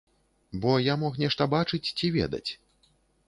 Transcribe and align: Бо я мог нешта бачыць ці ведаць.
Бо 0.63 0.71
я 0.91 0.95
мог 1.01 1.19
нешта 1.25 1.47
бачыць 1.53 1.93
ці 1.99 2.11
ведаць. 2.17 2.47